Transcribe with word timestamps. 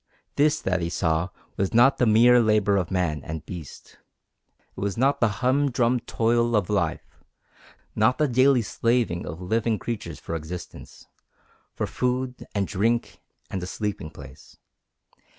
This 0.35 0.59
that 0.61 0.81
he 0.81 0.89
saw 0.89 1.29
was 1.57 1.75
not 1.75 1.99
the 1.99 2.07
mere 2.07 2.39
labour 2.41 2.75
of 2.75 2.89
man 2.89 3.21
and 3.23 3.45
beast; 3.45 3.99
it 4.75 4.79
was 4.79 4.97
not 4.97 5.19
the 5.19 5.27
humdrum 5.45 5.99
toil 5.99 6.55
of 6.55 6.71
life, 6.71 7.21
not 7.95 8.17
the 8.17 8.27
daily 8.27 8.63
slaving 8.63 9.27
of 9.27 9.39
living 9.39 9.77
creatures 9.77 10.19
for 10.19 10.33
existence 10.35 11.05
for 11.75 11.85
food, 11.85 12.47
and 12.55 12.67
drink, 12.67 13.21
and 13.51 13.61
a 13.61 13.67
sleeping 13.67 14.09
place. 14.09 14.57